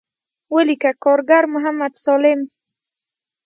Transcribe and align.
وليکه 0.53 0.91
کارګر 1.03 1.43
محمد 1.53 1.93
سالم. 2.03 2.39